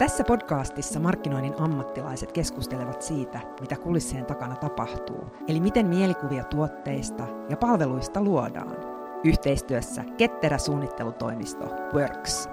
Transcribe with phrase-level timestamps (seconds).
[0.00, 7.56] Tässä podcastissa markkinoinnin ammattilaiset keskustelevat siitä, mitä kulissien takana tapahtuu, eli miten mielikuvia tuotteista ja
[7.56, 8.76] palveluista luodaan.
[9.24, 12.48] Yhteistyössä ketterä suunnittelutoimisto Works.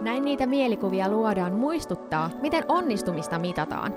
[0.00, 3.94] Näin niitä mielikuvia luodaan muistuttaa, miten onnistumista mitataan.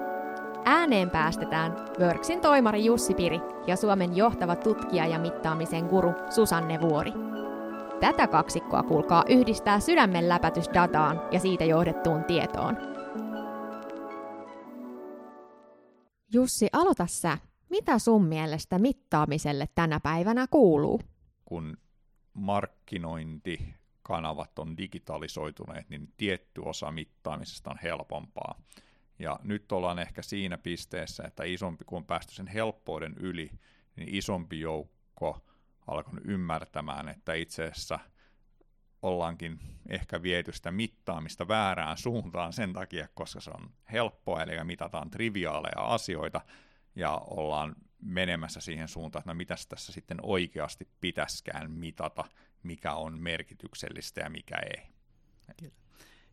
[0.66, 7.29] Ääneen päästetään Worksin toimari Jussi Piri ja Suomen johtava tutkija ja mittaamisen guru Susanne Vuori.
[8.02, 12.78] Tätä kaksikkoa kuulkaa yhdistää sydämen läpätys dataan ja siitä johdettuun tietoon.
[16.34, 17.38] Jussi, aloita sä.
[17.70, 21.02] Mitä sun mielestä mittaamiselle tänä päivänä kuuluu?
[21.46, 21.78] Kun
[22.34, 28.62] markkinointikanavat on digitalisoituneet, niin tietty osa mittaamisesta on helpompaa.
[29.20, 33.52] Ja nyt ollaan ehkä siinä pisteessä, että isompi, kun on päästy sen helppouden yli,
[33.96, 35.42] niin isompi joukko
[35.92, 38.00] alkanut ymmärtämään, että itse asiassa
[39.02, 45.10] ollaankin ehkä viety sitä mittaamista väärään suuntaan sen takia, koska se on helppoa, eli mitataan
[45.10, 46.42] triviaaleja asioita,
[46.96, 52.24] ja ollaan menemässä siihen suuntaan, että no mitäs tässä sitten oikeasti pitäskään mitata,
[52.64, 54.84] mikä on merkityksellistä ja mikä ei.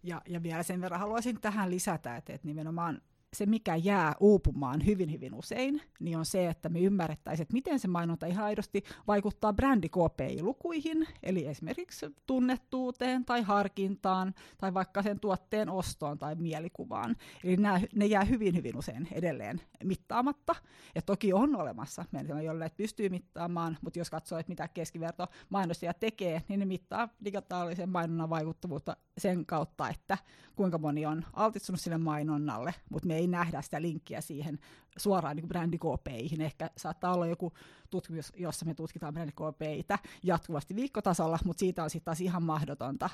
[0.02, 3.02] Ja, ja vielä sen verran haluaisin tähän lisätä, että, että nimenomaan
[3.36, 7.78] se, mikä jää uupumaan hyvin, hyvin usein, niin on se, että me ymmärrettäisiin, että miten
[7.78, 15.20] se mainonta ihan aidosti vaikuttaa brändi KPI-lukuihin, eli esimerkiksi tunnettuuteen tai harkintaan, tai vaikka sen
[15.20, 17.16] tuotteen ostoon tai mielikuvaan.
[17.44, 20.54] Eli nämä, ne jää hyvin, hyvin usein edelleen mittaamatta.
[20.94, 25.94] Ja toki on olemassa meillä, jolle pystyy mittaamaan, mutta jos katsoo, että mitä keskiverto mainostaja
[25.94, 30.18] tekee, niin ne mittaa digitaalisen mainonnan vaikuttavuutta sen kautta, että
[30.56, 34.58] kuinka moni on altistunut sille mainonnalle, mutta me ei nähdä sitä linkkiä siihen
[34.98, 36.40] suoraan niin brändikopeihin.
[36.40, 37.52] Ehkä saattaa olla joku
[37.90, 43.10] tutkimus, jossa me tutkitaan brändikopeita jatkuvasti viikkotasolla, mutta siitä on sitten taas ihan mahdotonta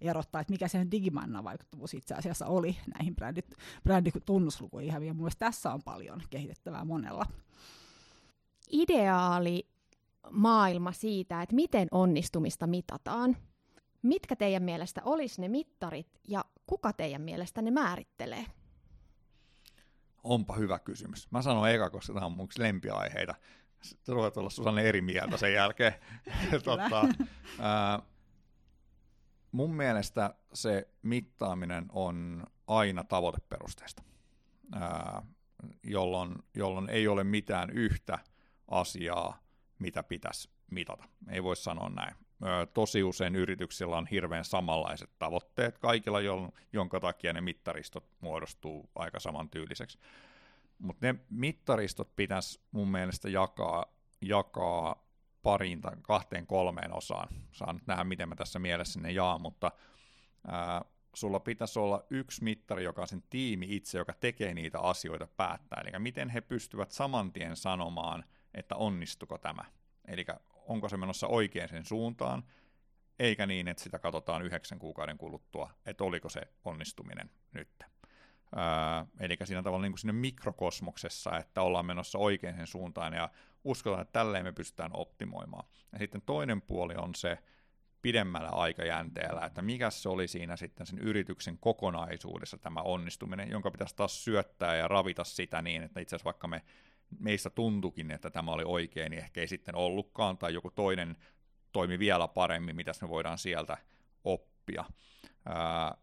[0.00, 3.54] erottaa, että mikä sen digimannan vaikuttavuus itse asiassa oli näihin brändit,
[3.84, 4.92] bränditunnuslukuihin.
[4.92, 7.26] Ja mielestäni tässä on paljon kehitettävää monella.
[8.70, 9.68] Ideaali
[10.30, 13.36] maailma siitä, että miten onnistumista mitataan.
[14.02, 18.46] Mitkä teidän mielestä olisi ne mittarit ja kuka teidän mielestä ne määrittelee?
[20.24, 21.30] Onpa hyvä kysymys.
[21.30, 23.34] Mä sanon eka, koska tämä on mun lempiaiheita.
[23.82, 25.94] Sitten ruvet olla Susanne eri mieltä sen jälkeen.
[26.64, 27.08] tota,
[27.60, 28.02] ää,
[29.52, 34.02] mun mielestä se mittaaminen on aina tavoiteperusteista,
[34.72, 35.22] ää,
[35.82, 38.18] jolloin, jolloin ei ole mitään yhtä
[38.68, 39.38] asiaa,
[39.78, 41.04] mitä pitäisi mitata.
[41.28, 42.27] Ei voi sanoa näin
[42.74, 46.18] tosi usein yrityksillä on hirveän samanlaiset tavoitteet kaikilla,
[46.72, 49.98] jonka takia ne mittaristot muodostuu aika samantyyliseksi.
[50.78, 53.84] Mutta ne mittaristot pitäisi mun mielestä jakaa,
[54.20, 55.08] jakaa
[55.42, 57.28] pariin tai kahteen kolmeen osaan.
[57.52, 59.72] Saan nyt nähdä, miten mä tässä mielessä ne jaa, mutta
[60.46, 60.84] ää,
[61.14, 65.80] sulla pitäisi olla yksi mittari, joka on sen tiimi itse, joka tekee niitä asioita päättää.
[65.80, 68.24] Eli miten he pystyvät saman tien sanomaan,
[68.54, 69.64] että onnistuko tämä.
[70.04, 70.26] Eli
[70.68, 72.42] onko se menossa oikein sen suuntaan,
[73.18, 77.68] eikä niin, että sitä katsotaan yhdeksän kuukauden kuluttua, että oliko se onnistuminen nyt.
[77.82, 83.30] Öö, eli siinä tavalla niin kuin sinne mikrokosmoksessa, että ollaan menossa oikein sen suuntaan ja
[83.64, 85.68] uskotaan, että tälleen me pystytään optimoimaan.
[85.92, 87.38] Ja sitten toinen puoli on se
[88.02, 93.96] pidemmällä aikajänteellä, että mikä se oli siinä sitten sen yrityksen kokonaisuudessa tämä onnistuminen, jonka pitäisi
[93.96, 96.62] taas syöttää ja ravita sitä niin, että itse asiassa vaikka me
[97.18, 101.16] meistä tuntukin, että tämä oli oikein, niin ehkä ei sitten ollutkaan, tai joku toinen
[101.72, 103.76] toimi vielä paremmin, mitä me voidaan sieltä
[104.24, 104.84] oppia.
[105.46, 105.94] Ää,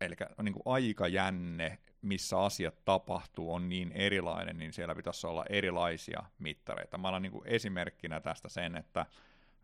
[0.00, 6.22] eli niin kuin aikajänne, missä asiat tapahtuu, on niin erilainen, niin siellä pitäisi olla erilaisia
[6.38, 6.98] mittareita.
[6.98, 9.06] Mä annan niin kuin esimerkkinä tästä sen, että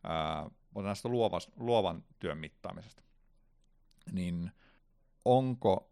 [0.04, 0.42] ää,
[0.74, 3.02] otetaan tästä luovas, luovan työn mittaamisesta.
[4.12, 4.50] Niin
[5.24, 5.87] onko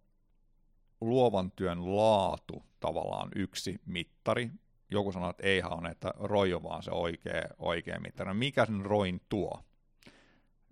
[1.01, 4.51] luovan työn laatu tavallaan yksi mittari.
[4.91, 8.29] Joku sanoo, että eihän on, että roi on vaan se oikea, oikea mittari.
[8.29, 9.65] No mikä sen roin tuo?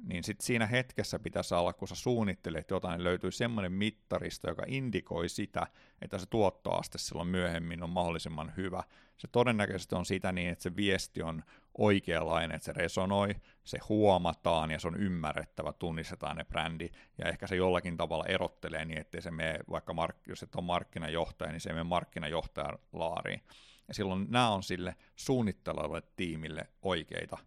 [0.02, 4.62] Niin sitten siinä hetkessä pitäisi olla, kun sä suunnittelet jotain, niin löytyy semmoinen mittaristo, joka
[4.66, 5.66] indikoi sitä,
[6.02, 8.82] että se tuottoaste silloin myöhemmin on mahdollisimman hyvä.
[9.16, 11.42] Se todennäköisesti on sitä niin, että se viesti on
[11.78, 16.88] oikeanlainen, että se resonoi, se huomataan ja se on ymmärrettävä, tunnistetaan ne brändi,
[17.18, 20.64] ja ehkä se jollakin tavalla erottelee niin, ettei se mene, vaikka mark- jos et ole
[20.64, 23.42] markkinajohtaja, niin se ei mene markkinajohtajan laariin.
[23.88, 27.38] Ja silloin nämä on sille suunnittelevalle tiimille oikeita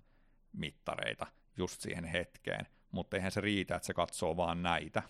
[0.54, 1.28] mittareita
[1.58, 5.04] just siihen hetkeen, mutta eihän se riitä, että se katsoo vaan näitä.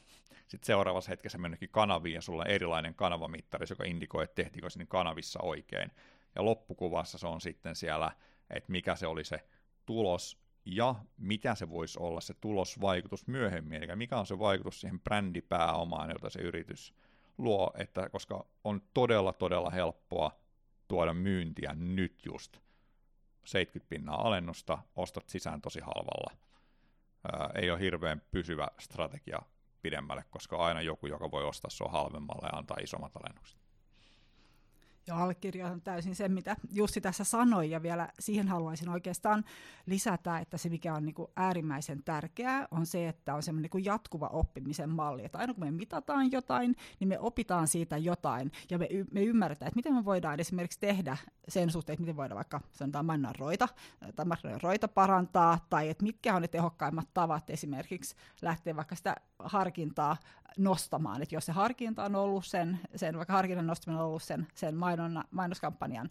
[0.48, 4.86] Sitten seuraavassa hetkessä mennäkin kanaviin ja sulla on erilainen kanavamittari, joka indikoi, että tehtiinkö sinne
[4.86, 5.92] kanavissa oikein.
[6.36, 8.12] Ja loppukuvassa se on sitten siellä
[8.50, 9.44] että mikä se oli se
[9.86, 15.00] tulos ja mitä se voisi olla se tulosvaikutus myöhemmin, eli mikä on se vaikutus siihen
[15.00, 16.94] brändipääomaan, jota se yritys
[17.38, 20.40] luo, että koska on todella todella helppoa
[20.88, 22.58] tuoda myyntiä nyt just
[23.48, 26.38] 70 pinnaa alennusta, ostat sisään tosi halvalla.
[27.32, 29.40] Ää, ei ole hirveän pysyvä strategia
[29.82, 33.67] pidemmälle, koska aina joku, joka voi ostaa sua halvemmalla ja antaa isommat alennukset.
[35.07, 39.44] Ja allekirjoitan täysin sen, mitä Jussi tässä sanoi, ja vielä siihen haluaisin oikeastaan
[39.86, 43.86] lisätä, että se mikä on niin kuin äärimmäisen tärkeää, on se, että on semmoinen niin
[43.86, 48.77] jatkuva oppimisen malli, että aina kun me mitataan jotain, niin me opitaan siitä jotain, ja
[48.77, 51.18] me, y- me ymmärretään, että miten me voidaan esimerkiksi tehdä
[51.48, 53.68] sen suhteen, että miten voidaan vaikka sanotaan mainonnan roita,
[54.15, 54.25] tai
[54.62, 60.18] roita parantaa, tai että mitkä on ne tehokkaimmat tavat esimerkiksi lähteä vaikka sitä harkintaa
[60.57, 64.48] nostamaan, että jos se harkinta on ollut sen, sen vaikka harkinnan nostaminen on ollut sen,
[64.54, 66.09] sen mainonna, mainoskampanjan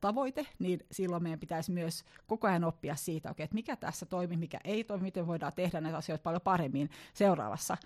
[0.00, 4.36] tavoite, niin silloin meidän pitäisi myös koko ajan oppia siitä, okay, että mikä tässä toimii,
[4.36, 7.76] mikä ei toimi, miten voidaan tehdä näitä asioita paljon paremmin seuraavassa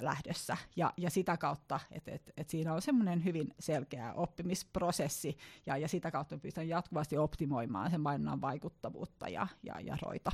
[0.00, 0.56] lähdössä.
[0.76, 5.88] Ja, ja sitä kautta, että et, et siinä on semmoinen hyvin selkeä oppimisprosessi, ja, ja
[5.88, 10.30] sitä kautta pystytään jatkuvasti optimoimaan sen mainonnan vaikuttavuutta ja, ja, ja roita.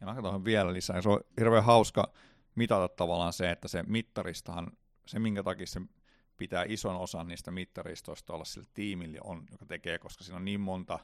[0.00, 1.02] Ja mä katson vielä lisää.
[1.02, 2.12] Se on hirveän hauska
[2.58, 4.72] mitata tavallaan se, että se mittaristahan,
[5.06, 5.80] se minkä takia se
[6.36, 10.60] pitää ison osan niistä mittaristoista olla sillä tiimillä, on, joka tekee, koska siinä on niin
[10.60, 10.98] monta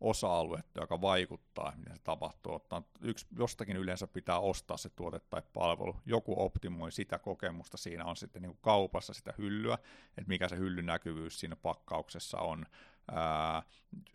[0.00, 2.54] osa-aluetta, joka vaikuttaa, miten se tapahtuu.
[2.54, 5.96] Ottaa, yksi, jostakin yleensä pitää ostaa se tuote tai palvelu.
[6.06, 9.74] Joku optimoi sitä kokemusta, siinä on sitten niin kuin kaupassa sitä hyllyä,
[10.08, 12.66] että mikä se hyllyn näkyvyys siinä pakkauksessa on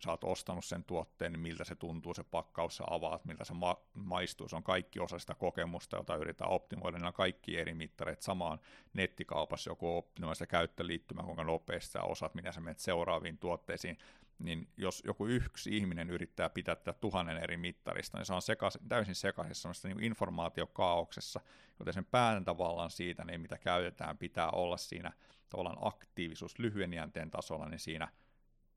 [0.04, 3.54] sä oot ostanut sen tuotteen, niin miltä se tuntuu, se pakkaus sä avaat, miltä se
[3.54, 7.74] ma- maistuu, se on kaikki osa sitä kokemusta, jota yritetään optimoida, ne on kaikki eri
[7.74, 8.22] mittareet.
[8.22, 8.60] Samaan
[8.94, 13.98] nettikaupassa, joku optimoi sitä käyttöliittymä, kuinka nopeasti sä osaat, mitä sä menet seuraaviin tuotteisiin,
[14.38, 18.78] niin jos joku yksi ihminen yrittää pitää tätä tuhannen eri mittarista, niin se on sekas,
[18.88, 21.40] täysin sekaisessa niin informaatiokaauksessa,
[21.78, 25.12] joten sen päätäntävallan siitä, niin mitä käytetään, pitää olla siinä
[25.48, 28.08] tavallaan aktiivisuus lyhyen jänteen tasolla, niin siinä–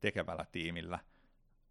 [0.05, 0.99] tekevällä tiimillä,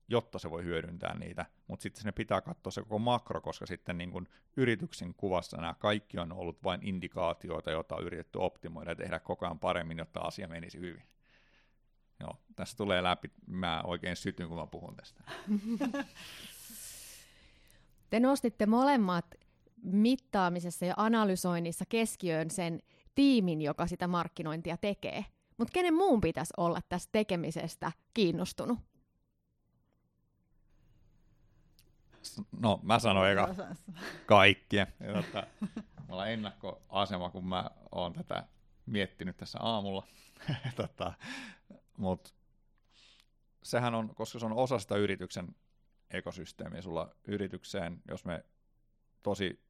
[0.08, 3.98] jotta se voi hyödyntää niitä, mutta sitten sinne pitää katsoa se koko makro, koska sitten
[3.98, 8.96] niin kun yrityksen kuvassa nämä kaikki on ollut vain indikaatioita, joita on yritetty optimoida ja
[8.96, 11.02] tehdä koko ajan paremmin, jotta asia menisi hyvin.
[12.20, 15.24] Joo, tässä tulee läpi, mä oikein sytyn, kun mä puhun tästä.
[18.10, 19.34] Te nostitte molemmat
[19.82, 22.82] mittaamisessa ja analysoinnissa keskiöön sen
[23.14, 25.24] tiimin, joka sitä markkinointia tekee.
[25.56, 28.78] Mutta kenen muun pitäisi olla tästä tekemisestä kiinnostunut?
[32.60, 33.54] No, mä sanoin eka
[34.26, 34.86] kaikkia.
[35.14, 35.46] Jotta,
[36.08, 38.46] mulla on ennakkoasema, kun mä oon tätä
[38.86, 40.06] miettinyt tässä aamulla.
[40.76, 41.12] tota,
[41.96, 42.30] Mutta
[43.62, 45.56] sehän on, koska se on osa sitä yrityksen
[46.10, 48.44] ekosysteemiä, sulla yritykseen, jos me
[49.22, 49.64] tosi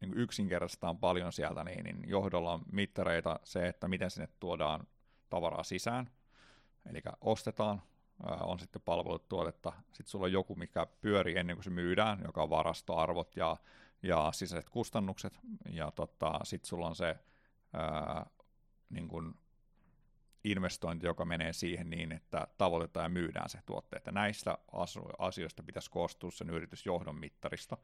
[0.00, 4.86] niin yksinkertaistaan paljon sieltä, niin, niin johdolla on mittareita se, että miten sinne tuodaan
[5.32, 6.10] tavaraa sisään,
[6.86, 7.82] eli ostetaan,
[8.40, 12.42] on sitten palvelut tuotetta, sitten sulla on joku, mikä pyörii ennen kuin se myydään, joka
[12.42, 13.56] on varastoarvot ja,
[14.02, 15.40] ja sisäiset kustannukset,
[15.70, 17.16] ja tota, sitten sulla on se
[17.72, 18.26] ää,
[18.90, 19.34] niin kuin
[20.44, 23.96] investointi, joka menee siihen niin, että tavoitetaan ja myydään se tuotte.
[23.96, 24.58] Että näistä
[25.18, 27.76] asioista pitäisi koostua sen yritysjohdon mittarista,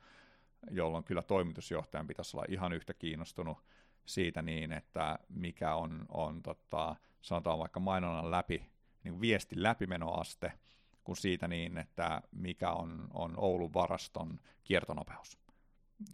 [0.70, 3.58] jolloin kyllä toimitusjohtajan pitäisi olla ihan yhtä kiinnostunut
[4.08, 8.70] siitä niin, että mikä on, on tota, sanotaan vaikka mainonnan läpi,
[9.04, 10.52] niin viestin läpimenoaste,
[11.04, 15.38] kuin siitä niin, että mikä on, on Oulun varaston kiertonopeus.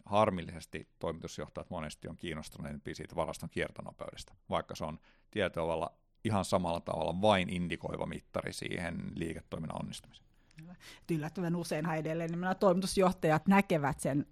[0.05, 4.99] Harmillisesti toimitusjohtajat monesti on kiinnostuneempi siitä varaston kiertonopeudesta, vaikka se on
[5.31, 5.91] tietyllä
[6.25, 10.34] ihan samalla tavalla vain indikoiva mittari siihen liiketoiminnan onnistumiseen.
[11.11, 14.27] Yllättävän useinhan edelleen niin toimitusjohtajat näkevät sen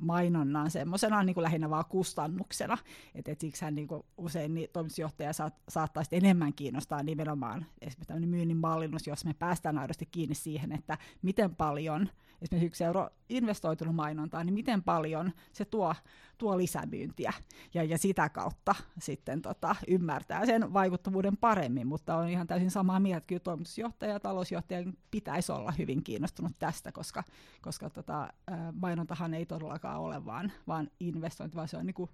[0.00, 2.78] mainonnan semmoisena niin kuin lähinnä vaan kustannuksena.
[3.14, 8.56] Et, et siksihän niin kuin usein niin toimitusjohtaja saat, saattaisi enemmän kiinnostaa nimenomaan esimerkiksi myynnin
[8.56, 12.08] mallinnus, jos me päästään aidosti kiinni siihen, että miten paljon–
[12.42, 15.94] esimerkiksi yksi euro investoitunut mainontaan, niin miten paljon se tuo,
[16.38, 17.32] tuo lisämyyntiä.
[17.74, 23.00] Ja, ja sitä kautta sitten tota, ymmärtää sen vaikuttavuuden paremmin, mutta on ihan täysin samaa
[23.00, 27.24] mieltä, että kyllä toimitusjohtaja ja talousjohtaja pitäisi olla hyvin kiinnostunut tästä, koska,
[27.62, 28.32] koska tota,
[28.72, 32.10] mainontahan ei todellakaan ole vaan, vaan investointi, vaan se on niin kuin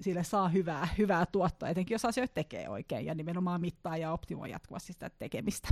[0.00, 4.50] sille saa hyvää, hyvää tuottoa, etenkin jos asioita tekee oikein ja nimenomaan mittaa ja optimoi
[4.50, 5.68] jatkuvasti sitä tekemistä.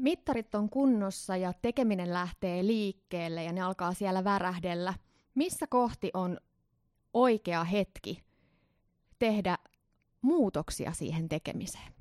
[0.00, 4.94] Mittarit on kunnossa ja tekeminen lähtee liikkeelle ja ne alkaa siellä värähdellä.
[5.34, 6.38] Missä kohti on
[7.14, 8.22] oikea hetki
[9.18, 9.58] tehdä
[10.22, 11.92] muutoksia siihen tekemiseen?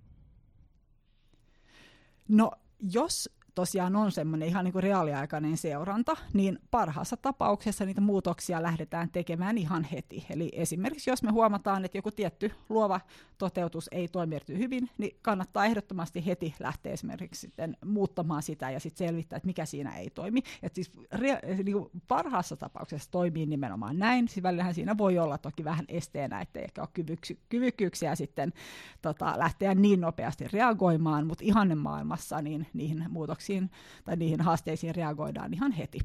[2.27, 3.29] No, jos
[3.59, 9.57] tosiaan on semmoinen ihan niin kuin reaaliaikainen seuranta, niin parhaassa tapauksessa niitä muutoksia lähdetään tekemään
[9.57, 10.25] ihan heti.
[10.29, 13.01] Eli esimerkiksi jos me huomataan, että joku tietty luova
[13.37, 19.07] toteutus ei toimi hyvin, niin kannattaa ehdottomasti heti lähteä esimerkiksi sitten muuttamaan sitä ja sitten
[19.07, 20.41] selvittää, että mikä siinä ei toimi.
[20.63, 24.27] Et siis rea- niin kuin parhaassa tapauksessa toimii nimenomaan näin.
[24.27, 28.53] Siis välillähän siinä voi olla toki vähän esteenä, ettei ehkä ole kyvyksy- kyvykkyyksiä sitten
[29.01, 33.71] tota, lähteä niin nopeasti reagoimaan, mutta ihanne maailmassa niin niihin muutoksiin muutoksiin
[34.03, 35.99] tai niihin haasteisiin reagoidaan ihan heti.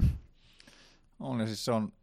[1.19, 1.93] On, ja siis se on,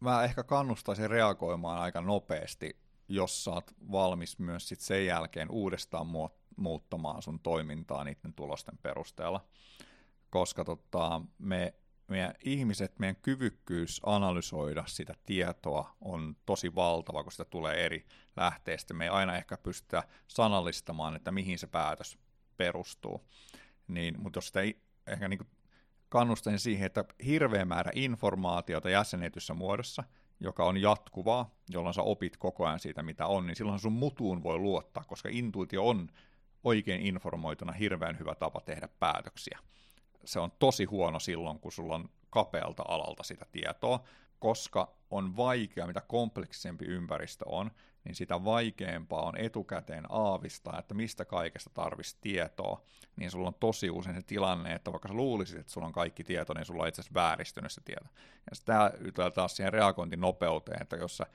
[0.00, 2.76] mä ehkä kannustaisin reagoimaan aika nopeasti,
[3.08, 6.06] jos sä oot valmis myös sit sen jälkeen uudestaan
[6.56, 9.44] muuttamaan sun toimintaa niiden tulosten perusteella.
[10.30, 11.74] Koska tota, me,
[12.08, 18.94] meidän ihmiset, meidän kyvykkyys analysoida sitä tietoa on tosi valtava, kun sitä tulee eri lähteistä.
[18.94, 22.18] Me ei aina ehkä pystytä sanallistamaan, että mihin se päätös
[22.58, 23.24] perustuu.
[23.88, 24.60] Niin, mutta jos sitä
[25.06, 25.46] ehkä niin
[26.08, 30.04] kannustan siihen, että hirveä määrä informaatiota jäsenetyssä muodossa,
[30.40, 34.42] joka on jatkuvaa, jolloin sä opit koko ajan siitä, mitä on, niin silloin sun mutuun
[34.42, 36.08] voi luottaa, koska intuitio on
[36.64, 39.58] oikein informoituna hirveän hyvä tapa tehdä päätöksiä.
[40.24, 44.04] Se on tosi huono silloin, kun sulla on kapealta alalta sitä tietoa,
[44.38, 47.70] koska on vaikea, mitä kompleksisempi ympäristö on,
[48.04, 52.82] niin sitä vaikeampaa on etukäteen aavistaa, että mistä kaikesta tarvitsisi tietoa,
[53.16, 56.24] niin sulla on tosi usein se tilanne, että vaikka sä luulisit, että sulla on kaikki
[56.24, 58.04] tieto, niin sulla on itse asiassa vääristynyt se tieto.
[58.50, 61.26] Ja tämä ytää taas siihen reagointinopeuteen, että jos sä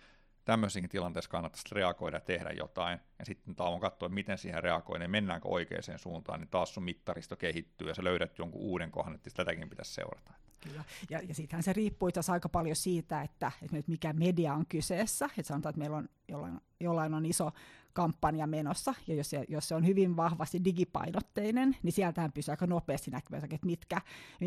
[0.45, 5.11] tämmöisiin tilanteissa kannattaisi reagoida ja tehdä jotain, ja sitten tauon katsoa, miten siihen reagoi, niin
[5.11, 9.29] mennäänkö oikeaan suuntaan, niin taas sun mittaristo kehittyy, ja sä löydät jonkun uuden kohdan, että
[9.35, 10.33] tätäkin pitäisi seurata.
[10.63, 10.83] Kyllä.
[11.09, 15.25] Ja, ja sittenhän se riippuu itse aika paljon siitä, että, että mikä media on kyseessä.
[15.25, 17.51] Että sanotaan, että meillä on jollain, jollain on iso
[17.93, 22.67] kampanja menossa, ja jos se, jos se on hyvin vahvasti digipainotteinen, niin sieltähän pysyy aika
[22.67, 24.01] nopeasti näkyvissä, että mitkä,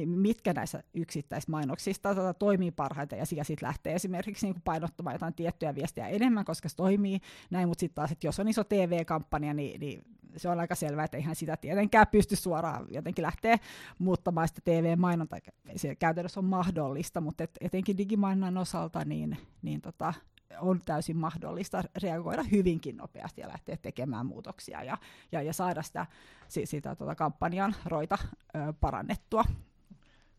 [0.06, 5.75] mitkä näissä yksittäismainoksista tota, toimii parhaiten, ja sitten lähtee esimerkiksi niin kuin painottamaan jotain tiettyjä
[5.75, 7.20] viestejä enemmän, koska se toimii
[7.50, 10.02] näin, mutta sitten taas, että jos on iso TV-kampanja, niin, niin
[10.37, 13.59] se on aika selvää, että eihän sitä tietenkään pysty suoraan jotenkin lähteä
[13.99, 15.38] muuttamaan sitä TV-mainontaa.
[15.76, 20.14] Se käytännössä on mahdollista, mutta et, etenkin digimainonnan osalta niin, niin tota,
[20.61, 24.99] on täysin mahdollista reagoida hyvinkin nopeasti ja lähteä tekemään muutoksia ja,
[25.33, 26.07] ja, ja saada sitä,
[26.49, 29.45] sitä tota kampanjan roita ö, parannettua.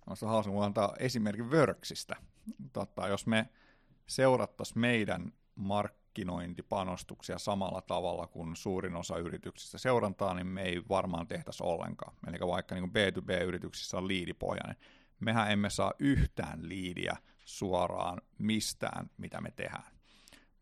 [0.07, 2.15] Olisi hauska antaa esimerkin Worksistä.
[2.73, 3.49] Tota, jos me
[4.07, 5.33] seurattaisiin meidän
[6.17, 12.13] markkinointipanostuksia samalla tavalla kuin suurin osa yrityksistä seurantaa, niin me ei varmaan tehtäisi ollenkaan.
[12.27, 14.75] Eli vaikka niin B2B-yrityksissä on liidipohjainen,
[15.19, 19.97] mehän emme saa yhtään liidiä suoraan mistään, mitä me tehdään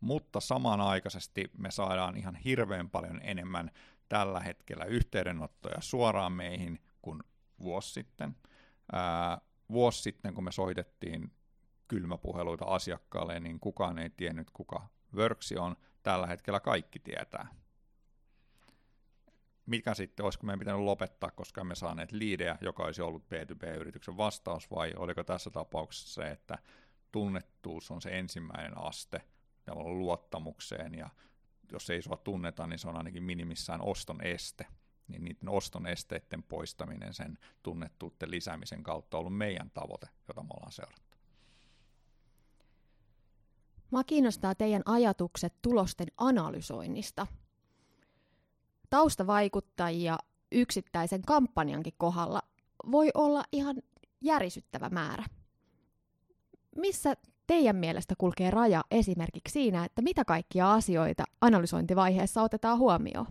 [0.00, 3.70] mutta samanaikaisesti me saadaan ihan hirveän paljon enemmän
[4.08, 7.22] tällä hetkellä yhteydenottoja suoraan meihin kuin
[7.62, 8.36] vuosi sitten.
[8.92, 9.38] Ää,
[9.70, 11.32] vuosi sitten, kun me soitettiin
[11.88, 15.76] kylmäpuheluita asiakkaalle, niin kukaan ei tiennyt, kuka Worksi on.
[16.02, 17.48] Tällä hetkellä kaikki tietää.
[19.66, 24.70] Mikä sitten, olisiko meidän pitänyt lopettaa, koska me saaneet liidejä, joka olisi ollut B2B-yrityksen vastaus,
[24.70, 26.58] vai oliko tässä tapauksessa se, että
[27.12, 29.20] tunnettuus on se ensimmäinen aste–
[29.74, 31.10] luottamukseen ja
[31.72, 34.66] jos ei sua tunneta, niin se on ainakin minimissään oston este.
[35.08, 40.48] Niin niiden oston esteiden poistaminen sen tunnettuuden lisäämisen kautta on ollut meidän tavoite, jota me
[40.54, 41.05] ollaan seurattu.
[43.90, 47.26] Mua kiinnostaa teidän ajatukset tulosten analysoinnista.
[48.90, 50.18] Taustavaikuttajia
[50.52, 52.42] yksittäisen kampanjankin kohdalla
[52.90, 53.76] voi olla ihan
[54.20, 55.24] järisyttävä määrä.
[56.76, 57.16] Missä
[57.46, 63.26] teidän mielestä kulkee raja esimerkiksi siinä, että mitä kaikkia asioita analysointivaiheessa otetaan huomioon?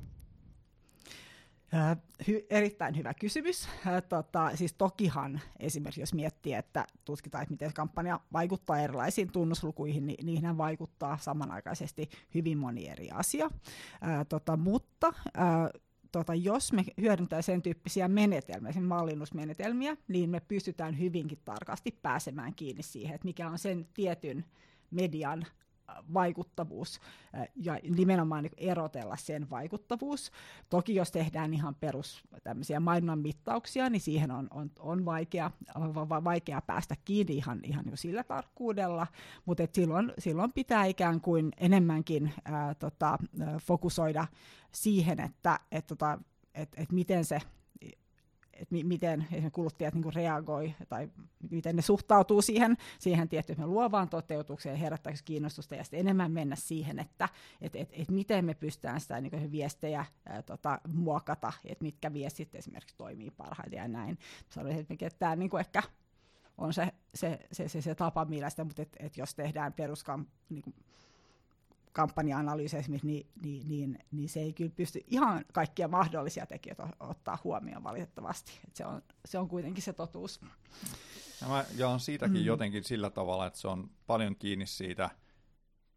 [2.24, 3.70] Hy- erittäin hyvä kysymys.
[4.10, 10.26] Tota, siis tokihan esimerkiksi jos miettii, että tutkitaan, että miten kampanja vaikuttaa erilaisiin tunnuslukuihin, niin
[10.26, 13.46] niihin vaikuttaa samanaikaisesti hyvin moni eri asia.
[13.46, 20.40] Äh, tota, mutta äh, tota, jos me hyödyntää sen tyyppisiä menetelmiä, sen mallinnusmenetelmiä, niin me
[20.40, 24.46] pystytään hyvinkin tarkasti pääsemään kiinni siihen, että mikä on sen tietyn
[24.92, 25.46] median
[26.14, 27.00] vaikuttavuus
[27.56, 30.32] ja nimenomaan niin erotella sen vaikuttavuus.
[30.70, 35.52] Toki jos tehdään ihan perus tämmöisiä mainonnan mittauksia, niin siihen on, on, on vaikea,
[36.24, 39.08] vaikea päästä kiinni ihan, ihan jo sillä tarkkuudella,
[39.46, 43.18] mutta silloin, silloin pitää ikään kuin enemmänkin ää, tota,
[43.62, 44.28] fokusoida
[44.72, 46.20] siihen, että et, tota,
[46.56, 47.40] et, et miten se
[48.56, 51.10] että miten kuluttajat niin reagoi tai
[51.52, 57.00] miten ne suhtautuu siihen, siihen tiettyyn luovaan toteutukseen, herättääkö kiinnostusta ja sitten enemmän mennä siihen,
[57.00, 57.30] että
[57.62, 62.56] et, et, et miten me pystytään sitä niin viestejä ää, tota, muokata, että mitkä viestit
[62.56, 64.18] esimerkiksi toimii parhaiten ja näin.
[64.50, 65.84] Sanoisin, että tämä niin ehkä
[66.58, 70.26] on se, se, se, se, se tapa, millä sitä, mutta et, et jos tehdään peruskam,
[70.50, 70.76] niin kuin,
[71.96, 77.38] kampanja-analyysi esimerkiksi, niin, niin, niin, niin se ei kyllä pysty ihan kaikkia mahdollisia tekijöitä ottaa
[77.44, 78.52] huomioon valitettavasti.
[78.68, 80.42] Et se, on, se on kuitenkin se totuus.
[81.42, 82.46] Ja mä jaan siitäkin mm.
[82.46, 85.10] jotenkin sillä tavalla, että se on paljon kiinni siitä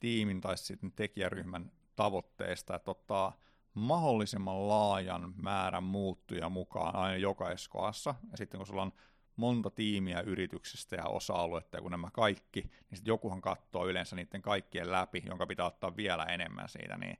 [0.01, 3.41] tiimin tai sitten tekijäryhmän tavoitteesta, että ottaa
[3.75, 8.93] mahdollisimman laajan määrän muuttuja mukaan aina jokaisessa Ja sitten kun sulla on
[9.39, 14.43] monta tiimiä yrityksestä ja osa-aluetta, ja kun nämä kaikki, niin sitten jokuhan katsoo yleensä niiden
[14.43, 17.19] kaikkien läpi, jonka pitää ottaa vielä enemmän siitä, niin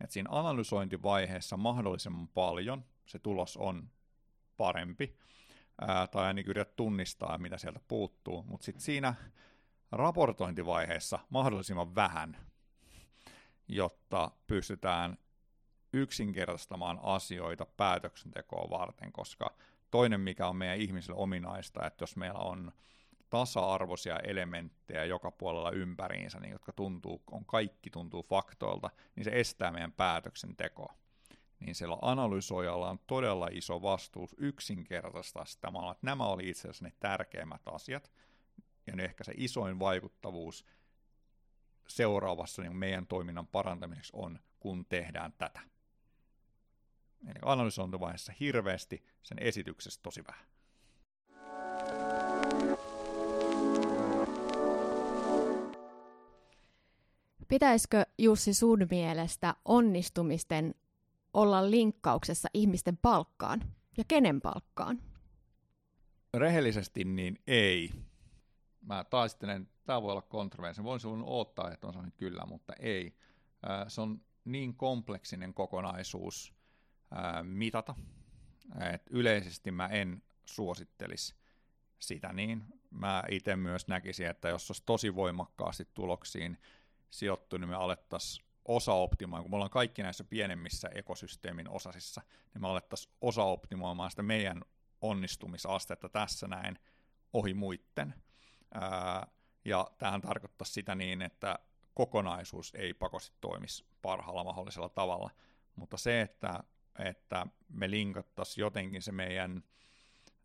[0.00, 3.90] että siinä analysointivaiheessa mahdollisimman paljon se tulos on
[4.56, 5.16] parempi,
[5.80, 9.14] ää, tai ainakin yrität tunnistaa, mitä sieltä puuttuu, mutta sitten siinä
[9.92, 12.36] raportointivaiheessa mahdollisimman vähän,
[13.68, 15.18] jotta pystytään
[15.92, 19.56] yksinkertaistamaan asioita päätöksentekoa varten, koska
[19.90, 22.72] toinen, mikä on meidän ihmisille ominaista, että jos meillä on
[23.30, 29.70] tasa-arvoisia elementtejä joka puolella ympäriinsä, niin jotka tuntuu, on kaikki tuntuu faktoilta, niin se estää
[29.70, 30.94] meidän päätöksentekoa.
[31.60, 36.92] Niin siellä analysoijalla on todella iso vastuus yksinkertaistaa sitä että nämä oli itse asiassa ne
[37.00, 38.12] tärkeimmät asiat,
[38.86, 40.64] ja ne ehkä se isoin vaikuttavuus
[41.88, 45.60] seuraavassa niin meidän toiminnan parantamiseksi on, kun tehdään tätä.
[47.26, 50.46] Eli analysointivaiheessa hirveästi, sen esityksestä tosi vähän.
[57.48, 60.74] Pitäisikö Jussi sun mielestä onnistumisten
[61.34, 63.60] olla linkkauksessa ihmisten palkkaan
[63.96, 65.02] ja kenen palkkaan?
[66.34, 67.90] Rehellisesti niin ei.
[68.80, 73.16] Mä taistelen, tämä voi olla kontroversi, voin sinun odottaa, että on sanonut kyllä, mutta ei.
[73.88, 76.54] Se on niin kompleksinen kokonaisuus,
[77.42, 77.94] mitata.
[78.92, 81.34] Et yleisesti mä en suosittelisi
[81.98, 82.64] sitä niin.
[82.90, 86.58] Mä itse myös näkisin, että jos olisi tosi voimakkaasti tuloksiin
[87.10, 92.22] sijoittu, niin me alettaisiin osa optimoimaan, kun me ollaan kaikki näissä pienemmissä ekosysteemin osasissa,
[92.54, 94.62] niin me alettaisiin osa optimoimaan sitä meidän
[95.00, 96.78] onnistumisastetta tässä näin
[97.32, 98.14] ohi muitten.
[99.64, 101.58] Ja tähän tarkoittaa sitä niin, että
[101.94, 105.30] kokonaisuus ei pakosti toimisi parhaalla mahdollisella tavalla,
[105.76, 106.64] mutta se, että
[106.98, 109.62] että me linkattaisiin jotenkin se meidän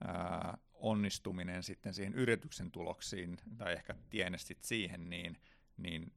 [0.07, 5.37] ää, onnistuminen sitten siihen yrityksen tuloksiin, tai ehkä tienestit siihen, niin,
[5.77, 6.13] niin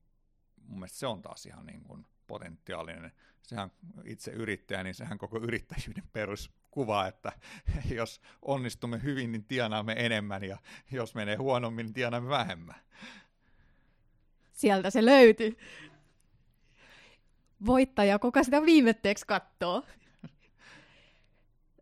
[0.62, 3.12] mun mielestä se on taas ihan niin kuin potentiaalinen.
[3.42, 3.70] Sehän
[4.05, 7.33] itse yrittäjä, niin sehän koko yrittäjyyden peruskuva, että
[7.94, 10.59] jos onnistumme hyvin, niin tienaamme enemmän, ja
[10.90, 12.81] jos menee huonommin, niin tienaamme vähemmän.
[14.53, 15.57] Sieltä se löytyy.
[17.66, 19.83] Voittaja, kuka sitä viimetteeksi katsoo?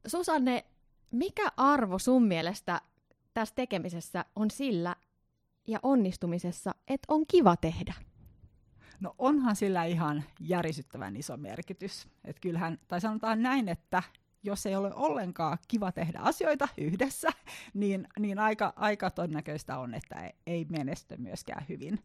[0.06, 0.64] Susanne,
[1.10, 2.80] mikä arvo sun mielestä
[3.34, 4.96] tässä tekemisessä on sillä
[5.66, 7.94] ja onnistumisessa, että on kiva tehdä?
[9.00, 12.08] No onhan sillä ihan järisyttävän iso merkitys.
[12.24, 14.02] Et kyllähän, tai sanotaan näin, että
[14.42, 17.28] jos ei ole ollenkaan kiva tehdä asioita yhdessä,
[17.74, 21.98] niin, niin aika, aika todennäköistä on, että ei menesty myöskään hyvin.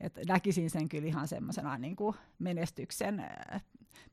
[0.00, 1.96] Et näkisin sen kyllä ihan semmoisena niin
[2.38, 3.64] menestyksen äh,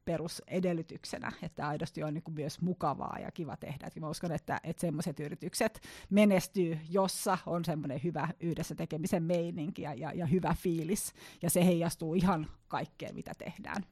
[0.06, 3.88] perusedellytyksenä, että aidosti on niin kuin myös mukavaa ja kiva tehdä.
[3.88, 9.82] Et mä uskon, että, että semmoiset yritykset menestyy, jossa on semmoinen hyvä yhdessä tekemisen meininki
[9.82, 13.86] ja, ja, ja hyvä fiilis, ja se heijastuu ihan kaikkeen, mitä tehdään.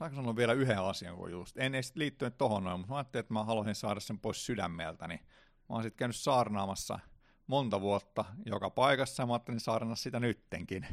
[0.00, 3.20] Mä sanon vielä yhden asian, kun just, en edes liittynyt tohon noin, mutta mä ajattelin,
[3.20, 5.20] että mä haluaisin saada sen pois sydämeltä, niin
[5.68, 6.98] mä oon sitten käynyt saarnaamassa
[7.46, 10.86] monta vuotta joka paikassa, ja mä ajattelin saarnaa sitä nyttenkin.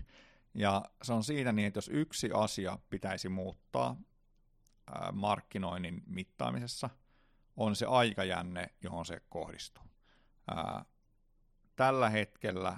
[0.53, 3.95] Ja se on siitä niin, että jos yksi asia pitäisi muuttaa
[5.11, 6.89] markkinoinnin mittaamisessa,
[7.55, 9.83] on se aikajänne, johon se kohdistuu.
[11.75, 12.77] Tällä hetkellä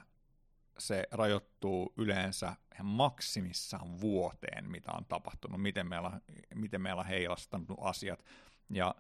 [0.78, 6.22] se rajoittuu yleensä maksimissaan vuoteen, mitä on tapahtunut, miten meillä,
[6.56, 8.26] miten meillä on heilastanut asiat.
[8.70, 8.96] Ja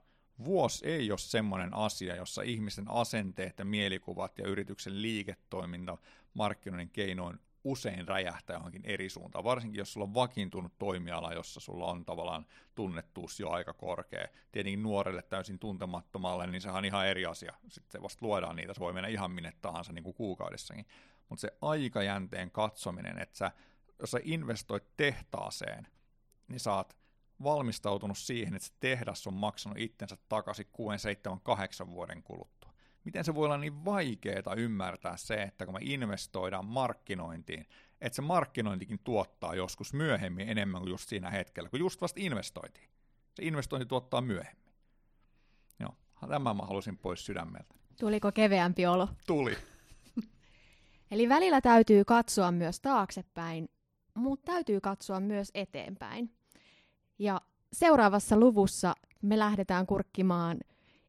[0.46, 5.98] vuosi ei ole semmoinen asia, jossa ihmisten asenteet ja mielikuvat ja yrityksen liiketoiminta
[6.34, 11.86] markkinoinnin keinoin usein räjähtää johonkin eri suuntaan, varsinkin jos sulla on vakiintunut toimiala, jossa sulla
[11.86, 14.28] on tavallaan tunnettuus jo aika korkea.
[14.52, 17.54] Tietenkin nuorelle täysin tuntemattomalle, niin sehän on ihan eri asia.
[17.68, 20.86] Sitten se vasta luodaan niitä, se voi mennä ihan minne tahansa niin kuin kuukaudessakin.
[21.30, 23.52] Mutta se aikajänteen katsominen, että sä,
[24.00, 25.88] jos sä investoit tehtaaseen,
[26.48, 26.98] niin saat
[27.44, 32.55] valmistautunut siihen, että se tehdas on maksanut itsensä takaisin 6, 7, 8 vuoden kuluttua.
[33.06, 37.66] Miten se voi olla niin vaikeaa ymmärtää se, että kun me investoidaan markkinointiin,
[38.02, 42.90] että se markkinointikin tuottaa joskus myöhemmin enemmän kuin just siinä hetkellä, kun just vasta investoitiin.
[43.36, 44.74] Se investointi tuottaa myöhemmin.
[45.80, 45.96] Joo,
[46.28, 47.76] tämä mä halusin pois sydämeltä.
[48.00, 49.08] Tuliko keveämpi olo?
[49.28, 49.58] Tuli.
[51.12, 53.70] Eli välillä täytyy katsoa myös taaksepäin,
[54.14, 56.32] mutta täytyy katsoa myös eteenpäin.
[57.20, 57.42] Ja
[57.74, 60.58] seuraavassa luvussa me lähdetään kurkkimaan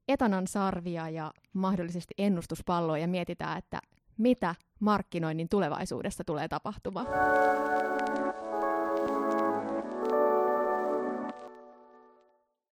[0.08, 3.80] etanan sarvia ja mahdollisesti ennustuspalloa ja mietitään, että
[4.18, 7.06] mitä markkinoinnin tulevaisuudessa tulee tapahtumaan.